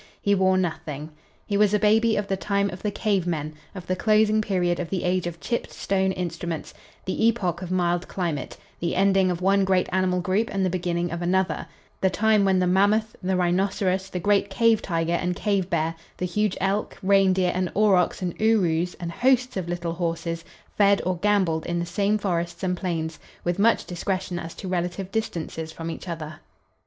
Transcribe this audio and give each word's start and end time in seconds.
He 0.19 0.33
wore 0.33 0.57
nothing. 0.57 1.11
He 1.45 1.57
was 1.57 1.75
a 1.75 1.79
baby 1.79 2.15
of 2.15 2.25
the 2.27 2.35
time 2.35 2.71
of 2.71 2.81
the 2.81 2.89
cave 2.89 3.27
men; 3.27 3.53
of 3.75 3.85
the 3.85 3.95
closing 3.95 4.41
period 4.41 4.79
of 4.79 4.89
the 4.89 5.03
age 5.03 5.27
of 5.27 5.39
chipped 5.39 5.71
stone 5.71 6.11
instruments; 6.13 6.73
the 7.05 7.27
epoch 7.27 7.61
of 7.61 7.69
mild 7.69 8.07
climate; 8.07 8.57
the 8.79 8.95
ending 8.95 9.29
of 9.29 9.43
one 9.43 9.63
great 9.63 9.87
animal 9.91 10.19
group 10.19 10.49
and 10.51 10.65
the 10.65 10.71
beginning 10.71 11.11
of 11.11 11.21
another; 11.21 11.67
the 12.01 12.09
time 12.09 12.43
when 12.45 12.57
the 12.57 12.65
mammoth, 12.65 13.15
the 13.21 13.35
rhinoceros, 13.37 14.09
the 14.09 14.19
great 14.19 14.49
cave 14.49 14.81
tiger 14.81 15.13
and 15.13 15.35
cave 15.35 15.69
bear, 15.69 15.93
the 16.17 16.25
huge 16.25 16.57
elk, 16.59 16.97
reindeer 17.03 17.51
and 17.53 17.71
aurochs 17.75 18.23
and 18.23 18.33
urus 18.41 18.95
and 18.95 19.11
hosts 19.11 19.55
of 19.55 19.69
little 19.69 19.93
horses, 19.93 20.43
fed 20.75 20.99
or 21.05 21.17
gamboled 21.17 21.67
in 21.67 21.77
the 21.77 21.85
same 21.85 22.17
forests 22.17 22.63
and 22.63 22.75
plains, 22.75 23.19
with 23.43 23.59
much 23.59 23.85
discretion 23.85 24.39
as 24.39 24.55
to 24.55 24.67
relative 24.67 25.11
distances 25.11 25.71
from 25.71 25.91
each 25.91 26.07
other. 26.09 26.39